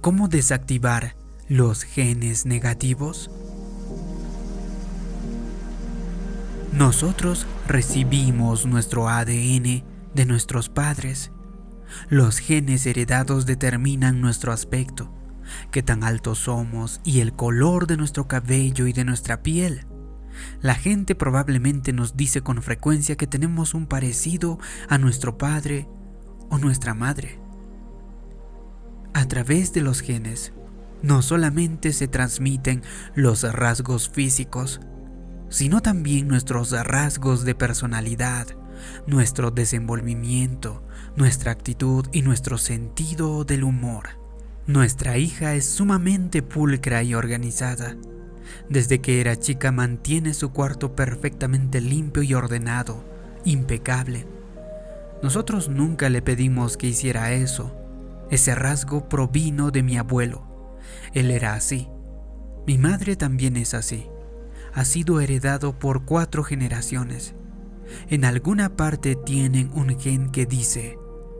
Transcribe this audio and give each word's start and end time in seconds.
¿Cómo 0.00 0.28
desactivar 0.28 1.14
los 1.46 1.82
genes 1.82 2.46
negativos? 2.46 3.30
Nosotros 6.72 7.46
recibimos 7.68 8.64
nuestro 8.64 9.10
ADN 9.10 9.84
de 10.14 10.24
nuestros 10.24 10.70
padres. 10.70 11.32
Los 12.08 12.38
genes 12.38 12.86
heredados 12.86 13.44
determinan 13.44 14.22
nuestro 14.22 14.52
aspecto, 14.52 15.12
qué 15.70 15.82
tan 15.82 16.02
altos 16.02 16.38
somos 16.38 17.02
y 17.04 17.20
el 17.20 17.34
color 17.34 17.86
de 17.86 17.98
nuestro 17.98 18.26
cabello 18.26 18.86
y 18.86 18.94
de 18.94 19.04
nuestra 19.04 19.42
piel. 19.42 19.86
La 20.62 20.76
gente 20.76 21.14
probablemente 21.14 21.92
nos 21.92 22.16
dice 22.16 22.40
con 22.40 22.62
frecuencia 22.62 23.16
que 23.16 23.26
tenemos 23.26 23.74
un 23.74 23.86
parecido 23.86 24.58
a 24.88 24.96
nuestro 24.96 25.36
padre 25.36 25.86
o 26.48 26.56
nuestra 26.56 26.94
madre. 26.94 27.49
A 29.12 29.26
través 29.26 29.72
de 29.72 29.80
los 29.80 30.00
genes, 30.00 30.52
no 31.02 31.22
solamente 31.22 31.92
se 31.92 32.06
transmiten 32.06 32.82
los 33.14 33.42
rasgos 33.42 34.08
físicos, 34.08 34.80
sino 35.48 35.82
también 35.82 36.28
nuestros 36.28 36.70
rasgos 36.70 37.44
de 37.44 37.54
personalidad, 37.54 38.46
nuestro 39.06 39.50
desenvolvimiento, 39.50 40.84
nuestra 41.16 41.52
actitud 41.52 42.06
y 42.12 42.22
nuestro 42.22 42.56
sentido 42.56 43.44
del 43.44 43.64
humor. 43.64 44.20
Nuestra 44.66 45.18
hija 45.18 45.54
es 45.54 45.66
sumamente 45.66 46.42
pulcra 46.42 47.02
y 47.02 47.14
organizada. 47.14 47.96
Desde 48.68 49.00
que 49.00 49.20
era 49.20 49.36
chica 49.36 49.72
mantiene 49.72 50.34
su 50.34 50.52
cuarto 50.52 50.94
perfectamente 50.94 51.80
limpio 51.80 52.22
y 52.22 52.34
ordenado, 52.34 53.02
impecable. 53.44 54.26
Nosotros 55.22 55.68
nunca 55.68 56.08
le 56.08 56.22
pedimos 56.22 56.76
que 56.76 56.86
hiciera 56.86 57.32
eso. 57.32 57.79
Ese 58.30 58.54
rasgo 58.54 59.08
provino 59.08 59.70
de 59.70 59.82
mi 59.82 59.96
abuelo. 59.96 60.78
Él 61.12 61.30
era 61.30 61.54
así. 61.54 61.88
Mi 62.66 62.78
madre 62.78 63.16
también 63.16 63.56
es 63.56 63.74
así. 63.74 64.06
Ha 64.72 64.84
sido 64.84 65.20
heredado 65.20 65.78
por 65.78 66.04
cuatro 66.04 66.44
generaciones. 66.44 67.34
En 68.08 68.24
alguna 68.24 68.76
parte 68.76 69.16
tienen 69.16 69.70
un 69.74 69.98
gen 69.98 70.30
que 70.30 70.46
dice, 70.46 70.96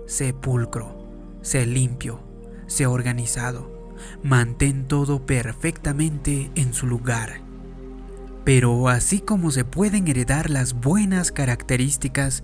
sé 0.06 0.34
pulcro, 0.34 1.38
sé 1.42 1.64
limpio, 1.64 2.24
sé 2.66 2.86
organizado, 2.86 3.94
mantén 4.24 4.88
todo 4.88 5.24
perfectamente 5.26 6.50
en 6.56 6.74
su 6.74 6.88
lugar. 6.88 7.42
Pero 8.44 8.88
así 8.88 9.20
como 9.20 9.52
se 9.52 9.64
pueden 9.64 10.08
heredar 10.08 10.50
las 10.50 10.72
buenas 10.72 11.30
características, 11.30 12.42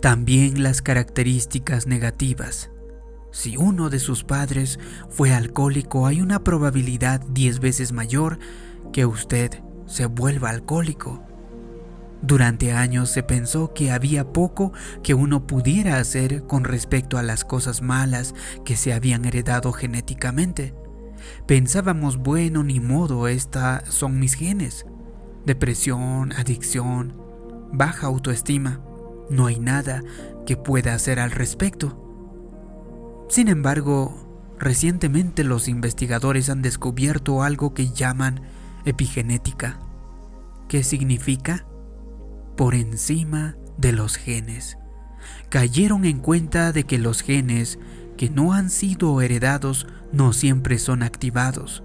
también 0.00 0.62
las 0.62 0.80
características 0.80 1.86
negativas. 1.86 2.71
Si 3.32 3.56
uno 3.56 3.88
de 3.88 3.98
sus 3.98 4.24
padres 4.24 4.78
fue 5.08 5.32
alcohólico, 5.32 6.06
hay 6.06 6.20
una 6.20 6.44
probabilidad 6.44 7.22
10 7.30 7.60
veces 7.60 7.90
mayor 7.90 8.38
que 8.92 9.06
usted 9.06 9.62
se 9.86 10.04
vuelva 10.04 10.50
alcohólico. 10.50 11.22
Durante 12.20 12.72
años 12.72 13.10
se 13.10 13.22
pensó 13.22 13.72
que 13.72 13.90
había 13.90 14.32
poco 14.32 14.72
que 15.02 15.14
uno 15.14 15.46
pudiera 15.46 15.96
hacer 15.96 16.46
con 16.46 16.64
respecto 16.64 17.16
a 17.16 17.22
las 17.22 17.44
cosas 17.44 17.80
malas 17.80 18.34
que 18.66 18.76
se 18.76 18.92
habían 18.92 19.24
heredado 19.24 19.72
genéticamente. 19.72 20.74
Pensábamos, 21.46 22.18
bueno, 22.18 22.62
ni 22.62 22.80
modo, 22.80 23.28
estas 23.28 23.88
son 23.88 24.20
mis 24.20 24.34
genes. 24.34 24.84
Depresión, 25.46 26.32
adicción, 26.32 27.16
baja 27.72 28.08
autoestima. 28.08 28.80
No 29.30 29.46
hay 29.46 29.58
nada 29.58 30.02
que 30.44 30.58
pueda 30.58 30.94
hacer 30.94 31.18
al 31.18 31.30
respecto. 31.30 32.11
Sin 33.28 33.48
embargo, 33.48 34.54
recientemente 34.58 35.44
los 35.44 35.68
investigadores 35.68 36.50
han 36.50 36.62
descubierto 36.62 37.42
algo 37.42 37.74
que 37.74 37.90
llaman 37.90 38.42
epigenética. 38.84 39.78
¿Qué 40.68 40.82
significa? 40.82 41.66
por 42.56 42.74
encima 42.74 43.56
de 43.76 43.92
los 43.92 44.16
genes. 44.16 44.78
Cayeron 45.48 46.04
en 46.04 46.18
cuenta 46.20 46.72
de 46.72 46.84
que 46.84 46.98
los 46.98 47.22
genes 47.22 47.78
que 48.16 48.30
no 48.30 48.52
han 48.52 48.70
sido 48.70 49.20
heredados 49.20 49.86
no 50.12 50.32
siempre 50.32 50.78
son 50.78 51.02
activados. 51.02 51.82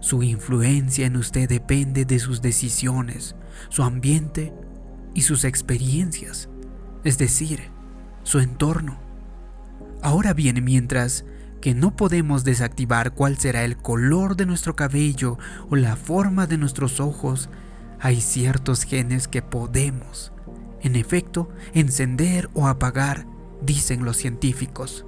Su 0.00 0.22
influencia 0.22 1.06
en 1.06 1.16
usted 1.16 1.48
depende 1.48 2.04
de 2.04 2.18
sus 2.18 2.40
decisiones, 2.40 3.36
su 3.68 3.82
ambiente 3.82 4.52
y 5.14 5.22
sus 5.22 5.44
experiencias, 5.44 6.48
es 7.04 7.18
decir, 7.18 7.70
su 8.22 8.38
entorno. 8.38 9.03
Ahora 10.04 10.34
bien, 10.34 10.62
mientras 10.62 11.24
que 11.62 11.72
no 11.74 11.96
podemos 11.96 12.44
desactivar 12.44 13.14
cuál 13.14 13.38
será 13.38 13.64
el 13.64 13.78
color 13.78 14.36
de 14.36 14.44
nuestro 14.44 14.76
cabello 14.76 15.38
o 15.70 15.76
la 15.76 15.96
forma 15.96 16.46
de 16.46 16.58
nuestros 16.58 17.00
ojos, 17.00 17.48
hay 18.00 18.20
ciertos 18.20 18.82
genes 18.82 19.28
que 19.28 19.40
podemos, 19.40 20.30
en 20.82 20.96
efecto, 20.96 21.48
encender 21.72 22.50
o 22.52 22.68
apagar, 22.68 23.26
dicen 23.62 24.04
los 24.04 24.18
científicos. 24.18 25.06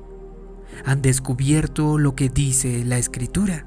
Han 0.86 1.02
descubierto 1.02 1.98
lo 1.98 2.14
que 2.14 2.30
dice 2.30 2.82
la 2.82 2.96
escritura. 2.96 3.66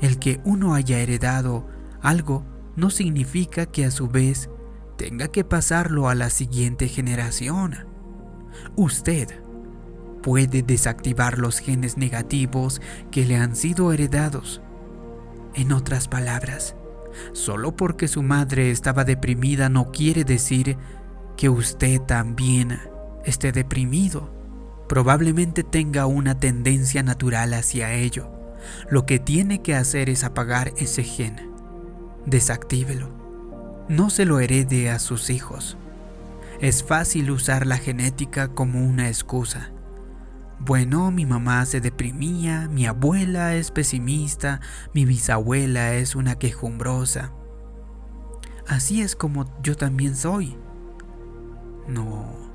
El 0.00 0.18
que 0.18 0.40
uno 0.44 0.74
haya 0.74 0.98
heredado 0.98 1.68
algo 2.00 2.44
no 2.74 2.90
significa 2.90 3.66
que 3.66 3.84
a 3.84 3.92
su 3.92 4.08
vez 4.08 4.50
tenga 4.98 5.28
que 5.28 5.44
pasarlo 5.44 6.08
a 6.08 6.16
la 6.16 6.30
siguiente 6.30 6.88
generación. 6.88 7.86
Usted 8.74 9.41
puede 10.22 10.62
desactivar 10.62 11.38
los 11.38 11.58
genes 11.58 11.96
negativos 11.96 12.80
que 13.10 13.24
le 13.24 13.36
han 13.36 13.56
sido 13.56 13.92
heredados. 13.92 14.62
En 15.54 15.72
otras 15.72 16.08
palabras, 16.08 16.74
Solo 17.32 17.76
porque 17.76 18.08
su 18.08 18.22
madre 18.22 18.70
estaba 18.70 19.04
deprimida 19.04 19.68
no 19.68 19.90
quiere 19.90 20.24
decir 20.24 20.76
que 21.36 21.48
usted 21.48 22.00
también 22.00 22.78
esté 23.24 23.52
deprimido. 23.52 24.30
Probablemente 24.88 25.62
tenga 25.62 26.06
una 26.06 26.38
tendencia 26.38 27.02
natural 27.02 27.54
hacia 27.54 27.92
ello. 27.92 28.30
Lo 28.90 29.06
que 29.06 29.18
tiene 29.18 29.62
que 29.62 29.74
hacer 29.74 30.08
es 30.08 30.24
apagar 30.24 30.72
ese 30.76 31.02
gen. 31.02 31.50
Desactívelo. 32.26 33.10
No 33.88 34.10
se 34.10 34.24
lo 34.24 34.40
herede 34.40 34.90
a 34.90 34.98
sus 34.98 35.30
hijos. 35.30 35.76
Es 36.60 36.84
fácil 36.84 37.30
usar 37.30 37.66
la 37.66 37.78
genética 37.78 38.48
como 38.48 38.84
una 38.84 39.08
excusa. 39.08 39.72
Bueno, 40.64 41.10
mi 41.10 41.26
mamá 41.26 41.66
se 41.66 41.80
deprimía, 41.80 42.68
mi 42.68 42.86
abuela 42.86 43.56
es 43.56 43.72
pesimista, 43.72 44.60
mi 44.94 45.04
bisabuela 45.04 45.94
es 45.94 46.14
una 46.14 46.38
quejumbrosa. 46.38 47.32
Así 48.68 49.02
es 49.02 49.16
como 49.16 49.44
yo 49.60 49.76
también 49.76 50.14
soy. 50.14 50.56
No, 51.88 52.48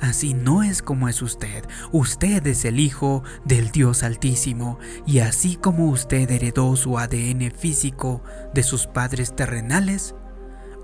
así 0.00 0.34
no 0.34 0.64
es 0.64 0.82
como 0.82 1.08
es 1.08 1.22
usted. 1.22 1.64
Usted 1.92 2.44
es 2.48 2.64
el 2.64 2.80
hijo 2.80 3.22
del 3.44 3.70
Dios 3.70 4.02
Altísimo 4.02 4.80
y 5.06 5.20
así 5.20 5.54
como 5.54 5.90
usted 5.90 6.28
heredó 6.28 6.74
su 6.74 6.98
ADN 6.98 7.52
físico 7.56 8.20
de 8.52 8.64
sus 8.64 8.88
padres 8.88 9.36
terrenales, 9.36 10.16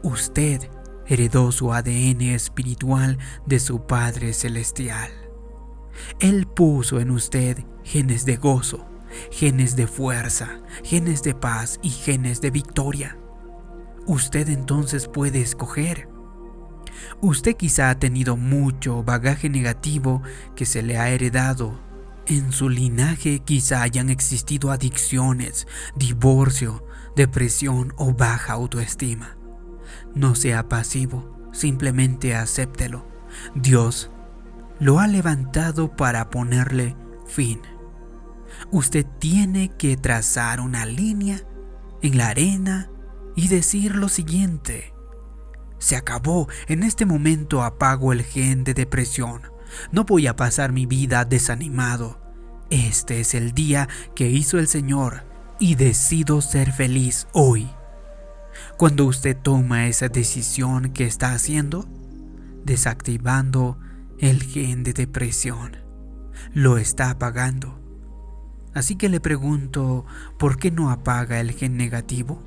usted 0.04 0.70
heredó 1.08 1.50
su 1.50 1.72
ADN 1.72 2.22
espiritual 2.22 3.18
de 3.44 3.58
su 3.58 3.88
Padre 3.88 4.32
Celestial. 4.34 5.23
Él 6.20 6.46
puso 6.46 7.00
en 7.00 7.10
usted 7.10 7.64
genes 7.82 8.24
de 8.24 8.36
gozo, 8.36 8.86
genes 9.30 9.76
de 9.76 9.86
fuerza, 9.86 10.60
genes 10.82 11.22
de 11.22 11.34
paz 11.34 11.78
y 11.82 11.90
genes 11.90 12.40
de 12.40 12.50
victoria. 12.50 13.18
Usted 14.06 14.48
entonces 14.48 15.08
puede 15.08 15.40
escoger. 15.40 16.08
Usted 17.20 17.56
quizá 17.56 17.90
ha 17.90 17.98
tenido 17.98 18.36
mucho 18.36 19.02
bagaje 19.02 19.48
negativo 19.48 20.22
que 20.54 20.66
se 20.66 20.82
le 20.82 20.98
ha 20.98 21.10
heredado. 21.10 21.80
En 22.26 22.52
su 22.52 22.68
linaje 22.68 23.40
quizá 23.40 23.82
hayan 23.82 24.08
existido 24.08 24.70
adicciones, 24.70 25.66
divorcio, 25.94 26.86
depresión 27.16 27.92
o 27.96 28.12
baja 28.12 28.54
autoestima. 28.54 29.36
No 30.14 30.34
sea 30.34 30.68
pasivo, 30.68 31.48
simplemente 31.52 32.34
acéptelo. 32.34 33.06
Dios 33.54 34.10
lo 34.80 34.98
ha 35.00 35.06
levantado 35.06 35.96
para 35.96 36.30
ponerle 36.30 36.96
fin. 37.26 37.60
Usted 38.70 39.06
tiene 39.18 39.70
que 39.76 39.96
trazar 39.96 40.60
una 40.60 40.86
línea 40.86 41.40
en 42.02 42.18
la 42.18 42.28
arena 42.28 42.90
y 43.36 43.48
decir 43.48 43.96
lo 43.96 44.08
siguiente. 44.08 44.92
Se 45.78 45.96
acabó, 45.96 46.48
en 46.66 46.82
este 46.82 47.04
momento 47.06 47.62
apago 47.62 48.12
el 48.12 48.22
gen 48.22 48.64
de 48.64 48.74
depresión. 48.74 49.42
No 49.92 50.04
voy 50.04 50.26
a 50.26 50.36
pasar 50.36 50.72
mi 50.72 50.86
vida 50.86 51.24
desanimado. 51.24 52.20
Este 52.70 53.20
es 53.20 53.34
el 53.34 53.52
día 53.52 53.88
que 54.14 54.28
hizo 54.28 54.58
el 54.58 54.68
Señor 54.68 55.24
y 55.60 55.74
decido 55.74 56.40
ser 56.40 56.72
feliz 56.72 57.26
hoy. 57.32 57.68
Cuando 58.76 59.04
usted 59.04 59.36
toma 59.36 59.88
esa 59.88 60.08
decisión 60.08 60.92
que 60.92 61.06
está 61.06 61.32
haciendo, 61.32 61.86
desactivando 62.64 63.78
el 64.18 64.42
gen 64.42 64.82
de 64.84 64.92
depresión 64.92 65.84
lo 66.52 66.78
está 66.78 67.10
apagando. 67.10 67.80
Así 68.74 68.96
que 68.96 69.08
le 69.08 69.20
pregunto, 69.20 70.04
¿por 70.38 70.58
qué 70.58 70.70
no 70.70 70.90
apaga 70.90 71.40
el 71.40 71.52
gen 71.52 71.76
negativo? 71.76 72.42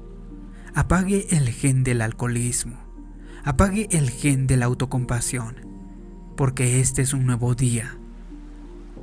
Apague 0.73 1.27
el 1.31 1.49
gen 1.49 1.83
del 1.83 2.01
alcoholismo. 2.01 2.77
Apague 3.43 3.87
el 3.91 4.09
gen 4.09 4.45
de 4.45 4.57
la 4.57 4.65
autocompasión. 4.65 5.55
Porque 6.35 6.81
este 6.81 7.01
es 7.01 7.13
un 7.13 7.25
nuevo 7.25 7.55
día. 7.55 7.97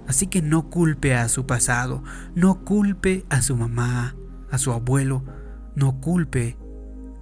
Así 0.06 0.26
que 0.26 0.43
no 0.43 0.69
culpe 0.69 1.14
a 1.14 1.28
su 1.28 1.46
pasado, 1.46 2.05
no 2.34 2.62
culpe 2.64 3.25
a 3.31 3.40
su 3.40 3.56
mamá, 3.56 4.14
a 4.50 4.58
su 4.58 4.72
abuelo, 4.72 5.25
no 5.75 6.00
culpe 6.00 6.58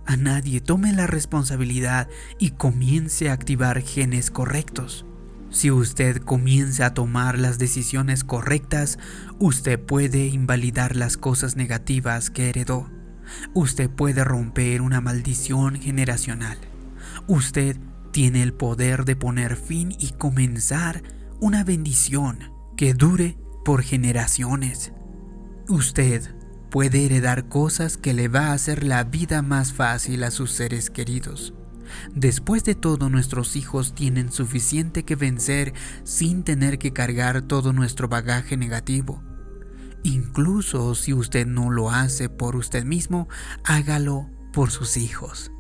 a 0.05 0.17
nadie. 0.17 0.61
Tome 0.61 0.93
la 0.93 1.07
responsabilidad 1.07 2.09
y 2.41 2.51
comience 2.51 3.31
a 3.31 3.35
activar 3.35 3.81
genes 3.83 4.33
correctos. 4.33 5.07
Si 5.53 5.71
usted 5.71 6.17
comienza 6.23 6.87
a 6.87 6.95
tomar 6.95 7.39
las 7.39 7.59
decisiones 7.59 8.25
correctas, 8.25 8.99
usted 9.39 9.79
puede 9.79 10.27
invalidar 10.27 10.97
las 10.97 11.19
cosas 11.19 11.57
negativas 11.57 12.31
que 12.31 12.49
heredó. 12.49 12.91
Usted 13.53 13.91
puede 13.91 14.25
romper 14.25 14.81
una 14.81 15.03
maldición 15.03 15.77
generacional. 15.77 16.57
Usted 17.27 17.77
tiene 18.13 18.43
el 18.43 18.55
poder 18.55 19.05
de 19.05 19.15
poner 19.15 19.57
fin 19.57 19.95
y 19.99 20.13
comenzar 20.13 21.03
una 21.39 21.65
bendición 21.65 22.39
que 22.75 22.95
dure 22.95 23.37
por 23.63 23.83
generaciones. 23.83 24.93
Usted 25.69 26.35
puede 26.71 27.05
heredar 27.05 27.49
cosas 27.49 27.99
que 27.99 28.15
le 28.15 28.29
va 28.29 28.49
a 28.49 28.53
hacer 28.55 28.85
la 28.85 29.05
vida 29.05 29.43
más 29.43 29.75
fácil 29.75 30.25
a 30.25 30.31
sus 30.31 30.51
seres 30.51 30.89
queridos. 30.89 31.53
Después 32.15 32.65
de 32.65 32.75
todo, 32.75 33.09
nuestros 33.09 33.57
hijos 33.57 33.95
tienen 33.95 34.31
suficiente 34.31 35.05
que 35.05 35.17
vencer 35.17 35.75
sin 36.05 36.43
tener 36.43 36.79
que 36.79 36.93
cargar 36.93 37.43
todo 37.43 37.73
nuestro 37.73 38.09
bagaje 38.09 38.57
negativo. 38.57 39.23
Incluso 40.03 40.95
si 40.95 41.13
usted 41.13 41.47
no 41.47 41.71
lo 41.71 41.91
hace 41.91 42.29
por 42.29 42.57
usted 42.57 42.85
mismo, 42.85 43.29
hágalo 43.65 44.29
por 44.53 44.71
sus 44.71 44.97
hijos. 44.97 45.53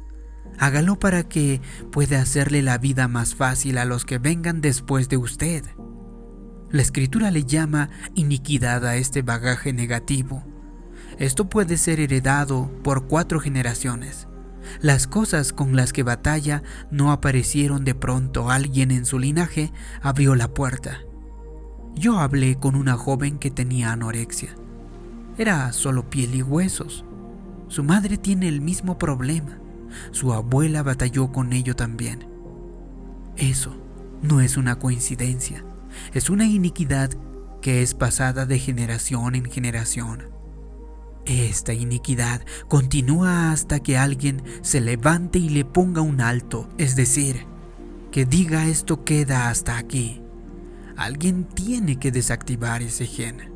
Hágalo 0.58 0.98
para 0.98 1.22
que 1.24 1.60
pueda 1.90 2.20
hacerle 2.20 2.62
la 2.62 2.78
vida 2.78 3.08
más 3.08 3.34
fácil 3.34 3.78
a 3.78 3.84
los 3.84 4.04
que 4.04 4.18
vengan 4.18 4.60
después 4.60 5.08
de 5.08 5.16
usted. 5.16 5.64
La 6.70 6.82
escritura 6.82 7.30
le 7.30 7.44
llama 7.44 7.90
iniquidad 8.14 8.84
a 8.86 8.96
este 8.96 9.22
bagaje 9.22 9.72
negativo. 9.72 10.44
Esto 11.18 11.48
puede 11.48 11.76
ser 11.76 12.00
heredado 12.00 12.70
por 12.82 13.06
cuatro 13.06 13.40
generaciones. 13.40 14.26
Las 14.80 15.06
cosas 15.06 15.52
con 15.52 15.76
las 15.76 15.92
que 15.92 16.02
batalla 16.02 16.62
no 16.90 17.12
aparecieron 17.12 17.84
de 17.84 17.94
pronto. 17.94 18.50
Alguien 18.50 18.90
en 18.90 19.06
su 19.06 19.18
linaje 19.18 19.72
abrió 20.00 20.34
la 20.34 20.48
puerta. 20.48 21.00
Yo 21.94 22.18
hablé 22.18 22.56
con 22.56 22.74
una 22.74 22.96
joven 22.96 23.38
que 23.38 23.50
tenía 23.50 23.92
anorexia. 23.92 24.54
Era 25.38 25.72
solo 25.72 26.08
piel 26.10 26.34
y 26.34 26.42
huesos. 26.42 27.04
Su 27.68 27.84
madre 27.84 28.16
tiene 28.16 28.48
el 28.48 28.60
mismo 28.60 28.98
problema. 28.98 29.58
Su 30.10 30.32
abuela 30.32 30.82
batalló 30.82 31.32
con 31.32 31.52
ello 31.52 31.76
también. 31.76 32.26
Eso 33.36 33.76
no 34.22 34.40
es 34.40 34.56
una 34.56 34.78
coincidencia. 34.78 35.64
Es 36.12 36.30
una 36.30 36.46
iniquidad 36.46 37.10
que 37.60 37.82
es 37.82 37.94
pasada 37.94 38.46
de 38.46 38.58
generación 38.58 39.34
en 39.34 39.44
generación. 39.44 40.31
Esta 41.24 41.72
iniquidad 41.72 42.44
continúa 42.68 43.52
hasta 43.52 43.80
que 43.80 43.96
alguien 43.96 44.42
se 44.62 44.80
levante 44.80 45.38
y 45.38 45.50
le 45.50 45.64
ponga 45.64 46.00
un 46.00 46.20
alto, 46.20 46.68
es 46.78 46.96
decir, 46.96 47.46
que 48.10 48.26
diga 48.26 48.66
esto 48.66 49.04
queda 49.04 49.48
hasta 49.48 49.78
aquí. 49.78 50.20
Alguien 50.96 51.44
tiene 51.44 51.96
que 51.96 52.10
desactivar 52.10 52.82
ese 52.82 53.06
gen. 53.06 53.52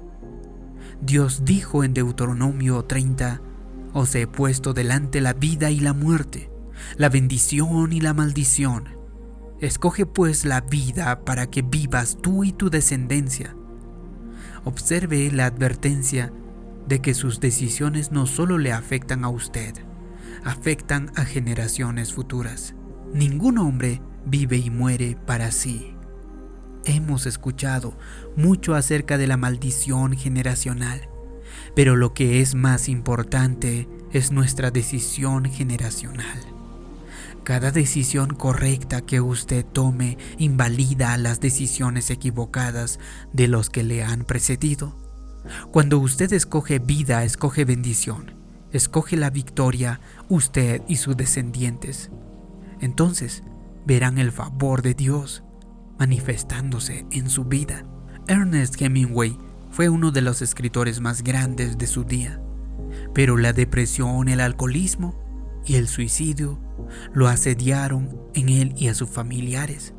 Dios 1.01 1.45
dijo 1.45 1.83
en 1.83 1.93
Deuteronomio 1.93 2.85
30, 2.85 3.43
os 3.93 4.15
he 4.15 4.27
puesto 4.27 4.73
delante 4.73 5.21
la 5.21 5.33
vida 5.33 5.71
y 5.71 5.81
la 5.81 5.93
muerte, 5.93 6.51
la 6.97 7.09
bendición 7.09 7.93
y 7.93 8.01
la 8.01 8.15
maldición. 8.15 8.97
Escoge 9.61 10.07
pues 10.07 10.45
la 10.45 10.61
vida 10.61 11.25
para 11.25 11.51
que 11.51 11.63
vivas 11.63 12.17
tú 12.23 12.45
y 12.45 12.53
tu 12.53 12.71
descendencia. 12.71 13.57
Observe 14.65 15.31
la 15.33 15.47
advertencia 15.47 16.33
de 16.87 17.01
que 17.01 17.15
sus 17.15 17.41
decisiones 17.41 18.13
no 18.13 18.27
solo 18.27 18.59
le 18.59 18.73
afectan 18.73 19.25
a 19.25 19.29
usted, 19.29 19.75
afectan 20.45 21.11
a 21.17 21.25
generaciones 21.25 22.13
futuras. 22.13 22.75
Ningún 23.13 23.59
hombre 23.59 24.01
vive 24.25 24.57
y 24.57 24.71
muere 24.71 25.17
para 25.27 25.51
sí. 25.51 25.95
Hemos 26.85 27.27
escuchado 27.27 27.97
mucho 28.37 28.75
acerca 28.75 29.19
de 29.19 29.27
la 29.27 29.37
maldición 29.37 30.17
generacional, 30.17 31.09
pero 31.75 31.97
lo 31.97 32.15
que 32.15 32.41
es 32.41 32.55
más 32.55 32.89
importante 32.89 33.89
es 34.13 34.31
nuestra 34.31 34.71
decisión 34.71 35.47
generacional. 35.47 36.41
Cada 37.43 37.71
decisión 37.71 38.35
correcta 38.35 39.03
que 39.03 39.21
usted 39.21 39.65
tome 39.65 40.19
invalida 40.39 41.17
las 41.17 41.39
decisiones 41.41 42.11
equivocadas 42.11 42.99
de 43.33 43.47
los 43.47 43.71
que 43.71 43.85
le 43.85 44.03
han 44.03 44.25
precedido. 44.25 45.06
Cuando 45.71 45.99
usted 45.99 46.33
escoge 46.33 46.79
vida, 46.79 47.25
escoge 47.25 47.65
bendición, 47.65 48.35
escoge 48.73 49.17
la 49.17 49.31
victoria, 49.31 50.01
usted 50.29 50.83
y 50.89 50.97
sus 50.97 51.17
descendientes. 51.17 52.11
Entonces 52.81 53.43
verán 53.87 54.19
el 54.19 54.33
favor 54.33 54.83
de 54.83 54.95
Dios 54.95 55.43
manifestándose 55.99 57.07
en 57.11 57.31
su 57.31 57.45
vida. 57.45 57.87
Ernest 58.29 58.81
Hemingway 58.81 59.39
fue 59.71 59.89
uno 59.89 60.11
de 60.11 60.21
los 60.21 60.43
escritores 60.43 61.01
más 61.01 61.23
grandes 61.23 61.79
de 61.79 61.87
su 61.87 62.05
día, 62.05 62.41
pero 63.15 63.37
la 63.37 63.53
depresión, 63.53 64.29
el 64.29 64.41
alcoholismo 64.41 65.15
y 65.65 65.77
el 65.77 65.89
suicidio 65.89 66.61
lo 67.13 67.29
asediaron 67.29 68.21
en 68.35 68.49
él 68.49 68.75
y 68.77 68.89
a 68.89 68.95
sus 68.95 69.09
familiares. 69.09 69.95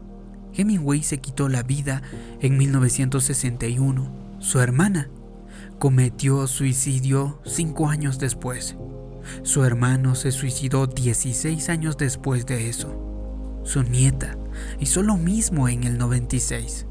Hemingway 0.54 1.04
se 1.04 1.20
quitó 1.20 1.50
la 1.50 1.64
vida 1.64 2.02
en 2.40 2.58
1961. 2.58 4.38
Su 4.40 4.60
hermana 4.60 5.10
cometió 5.80 6.48
suicidio 6.48 7.40
cinco 7.46 7.88
años 7.88 8.18
después. 8.20 8.76
Su 9.44 9.64
hermano 9.64 10.16
se 10.16 10.32
suicidó 10.32 10.88
16 10.88 11.70
años 11.70 11.98
después 11.98 12.46
de 12.46 12.70
eso. 12.70 13.62
Su 13.64 13.84
nieta 13.84 14.38
hizo 14.80 15.04
lo 15.04 15.18
mismo 15.18 15.68
en 15.68 15.84
el 15.84 15.98
96. 15.98 16.88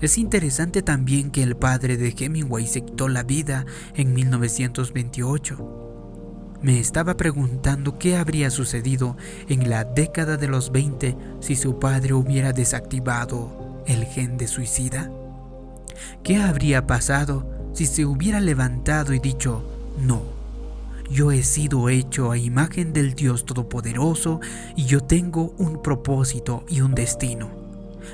Es 0.00 0.18
interesante 0.18 0.82
también 0.82 1.30
que 1.30 1.42
el 1.42 1.56
padre 1.56 1.96
de 1.96 2.14
Hemingway 2.16 2.66
se 2.66 2.82
quitó 2.82 3.08
la 3.08 3.22
vida 3.22 3.66
en 3.94 4.14
1928. 4.14 5.78
Me 6.62 6.78
estaba 6.78 7.16
preguntando 7.16 7.98
qué 7.98 8.16
habría 8.16 8.50
sucedido 8.50 9.16
en 9.48 9.68
la 9.68 9.84
década 9.84 10.36
de 10.36 10.48
los 10.48 10.70
20 10.72 11.16
si 11.40 11.56
su 11.56 11.78
padre 11.78 12.12
hubiera 12.12 12.52
desactivado 12.52 13.82
el 13.86 14.04
gen 14.04 14.36
de 14.36 14.46
suicida. 14.46 15.10
¿Qué 16.22 16.36
habría 16.36 16.86
pasado 16.86 17.59
si 17.72 17.86
se 17.86 18.04
hubiera 18.04 18.40
levantado 18.40 19.14
y 19.14 19.18
dicho, 19.18 19.62
no, 20.00 20.22
yo 21.10 21.32
he 21.32 21.42
sido 21.42 21.88
hecho 21.88 22.30
a 22.30 22.38
imagen 22.38 22.92
del 22.92 23.14
Dios 23.14 23.44
Todopoderoso 23.44 24.40
y 24.76 24.84
yo 24.84 25.02
tengo 25.02 25.54
un 25.58 25.82
propósito 25.82 26.64
y 26.68 26.82
un 26.82 26.94
destino. 26.94 27.50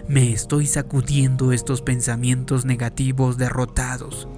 Me 0.08 0.32
estoy 0.32 0.66
sacudiendo 0.66 1.52
estos 1.52 1.82
pensamientos 1.82 2.64
negativos 2.64 3.36
derrotados. 3.36 4.28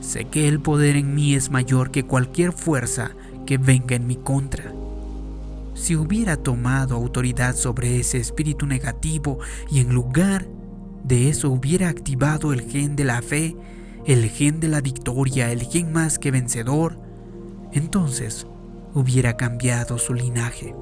Sé 0.00 0.24
que 0.24 0.48
el 0.48 0.60
poder 0.60 0.96
en 0.96 1.14
mí 1.14 1.34
es 1.34 1.50
mayor 1.50 1.90
que 1.90 2.04
cualquier 2.04 2.52
fuerza 2.52 3.10
que 3.44 3.58
venga 3.58 3.96
en 3.96 4.06
mi 4.06 4.16
contra. 4.16 4.72
Si 5.74 5.94
hubiera 5.94 6.38
tomado 6.38 6.96
autoridad 6.96 7.54
sobre 7.54 8.00
ese 8.00 8.16
espíritu 8.16 8.66
negativo 8.66 9.38
y 9.70 9.80
en 9.80 9.92
lugar 9.92 10.46
de 11.04 11.28
eso 11.28 11.50
hubiera 11.50 11.90
activado 11.90 12.54
el 12.54 12.62
gen 12.62 12.96
de 12.96 13.04
la 13.04 13.20
fe, 13.20 13.54
el 14.06 14.30
gen 14.30 14.60
de 14.60 14.68
la 14.68 14.80
victoria, 14.80 15.50
el 15.50 15.62
gen 15.62 15.92
más 15.92 16.18
que 16.20 16.30
vencedor, 16.30 16.96
entonces 17.72 18.46
hubiera 18.94 19.36
cambiado 19.36 19.98
su 19.98 20.14
linaje. 20.14 20.74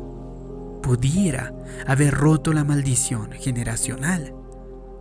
Pudiera 0.83 1.55
haber 1.87 2.13
roto 2.13 2.53
la 2.53 2.65
maldición 2.65 3.33
generacional 3.33 4.35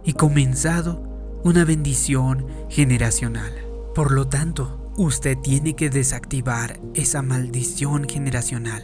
y 0.05 0.13
comenzado 0.13 1.03
una 1.43 1.65
bendición 1.65 2.47
generacional. 2.69 3.51
Por 3.93 4.13
lo 4.13 4.27
tanto, 4.27 4.91
usted 4.95 5.37
tiene 5.39 5.75
que 5.75 5.89
desactivar 5.89 6.79
esa 6.93 7.21
maldición 7.21 8.07
generacional. 8.07 8.83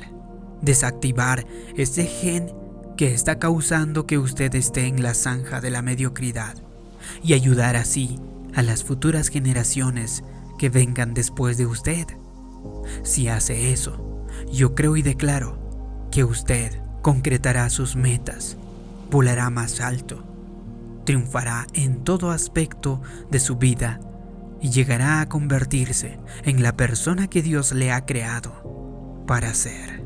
Desactivar 0.62 1.46
ese 1.78 2.04
gen 2.04 2.52
que 2.98 3.14
está 3.14 3.40
causando 3.40 4.06
que 4.06 4.18
usted 4.18 4.54
esté 4.56 4.88
en 4.88 5.02
la 5.02 5.14
zanja 5.14 5.62
de 5.62 5.70
la 5.70 5.82
mediocridad 5.82 6.56
y 7.24 7.34
ayudar 7.34 7.78
así 7.78 8.20
a 8.60 8.62
las 8.62 8.84
futuras 8.84 9.30
generaciones 9.30 10.22
que 10.58 10.68
vengan 10.68 11.14
después 11.14 11.58
de 11.58 11.66
usted. 11.66 12.06
Si 13.04 13.30
hace 13.30 13.72
eso, 13.72 14.26
yo 14.52 14.76
creo 14.76 14.98
y 14.98 15.02
declaro 15.02 15.58
que 16.12 16.26
usted 16.26 16.78
concretará 17.02 17.70
sus 17.70 17.96
metas, 17.96 18.58
volará 19.10 19.50
más 19.50 19.80
alto, 19.80 20.26
triunfará 21.06 21.68
en 21.72 22.04
todo 22.04 22.32
aspecto 22.32 23.02
de 23.32 23.40
su 23.40 23.56
vida 23.56 24.02
y 24.60 24.72
llegará 24.72 25.22
a 25.22 25.30
convertirse 25.30 26.20
en 26.44 26.62
la 26.62 26.76
persona 26.76 27.30
que 27.30 27.42
Dios 27.42 27.72
le 27.72 27.94
ha 27.94 28.06
creado 28.06 29.24
para 29.26 29.54
ser. 29.54 30.04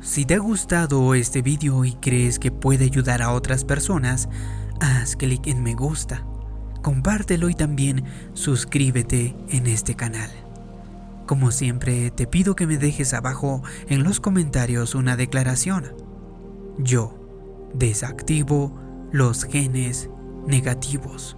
Si 0.00 0.24
te 0.24 0.34
ha 0.34 0.38
gustado 0.38 1.16
este 1.16 1.42
video 1.42 1.84
y 1.84 1.94
crees 1.94 2.38
que 2.38 2.52
puede 2.52 2.84
ayudar 2.84 3.22
a 3.22 3.32
otras 3.32 3.64
personas, 3.64 4.28
haz 4.78 5.16
clic 5.16 5.48
en 5.48 5.64
me 5.64 5.74
gusta, 5.74 6.24
compártelo 6.82 7.48
y 7.48 7.54
también 7.54 8.04
suscríbete 8.34 9.36
en 9.48 9.66
este 9.66 9.94
canal. 9.94 10.30
Como 11.26 11.52
siempre, 11.52 12.10
te 12.10 12.26
pido 12.26 12.56
que 12.56 12.66
me 12.66 12.76
dejes 12.76 13.14
abajo 13.14 13.62
en 13.88 14.02
los 14.02 14.18
comentarios 14.18 14.94
una 14.94 15.16
declaración. 15.16 15.94
Yo 16.78 17.14
desactivo 17.74 18.76
los 19.12 19.44
genes 19.44 20.10
negativos. 20.46 21.36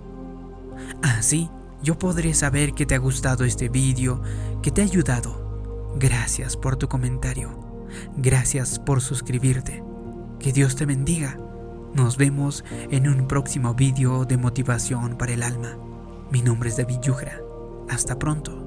Así 1.03 1.51
yo 1.83 1.99
podré 1.99 2.33
saber 2.33 2.73
que 2.75 2.87
te 2.87 2.95
ha 2.95 2.99
gustado 2.99 3.45
este 3.45 3.69
vídeo, 3.69 4.23
que 4.63 4.71
te 4.71 4.83
ha 4.83 4.85
ayudado. 4.85 5.93
Gracias 5.99 6.57
por 6.57 6.77
tu 6.77 6.89
comentario. 6.89 7.51
Gracias 8.17 8.79
por 8.79 9.01
suscribirte. 9.01 9.83
Que 10.39 10.53
Dios 10.53 10.77
te 10.77 10.87
bendiga. 10.87 11.37
Nos 11.95 12.17
vemos 12.17 12.65
en 12.91 13.07
un 13.07 13.29
próximo 13.29 13.75
vídeo 13.75 14.25
de 14.25 14.39
motivación 14.39 15.19
para 15.19 15.33
el 15.33 15.43
alma. 15.43 15.77
Mi 16.31 16.41
nombre 16.41 16.71
es 16.71 16.79
David 16.79 17.01
Yugra. 17.03 17.41
Hasta 17.91 18.19
pronto. 18.19 18.62